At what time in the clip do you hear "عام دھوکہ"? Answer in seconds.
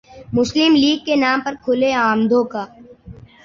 2.01-2.63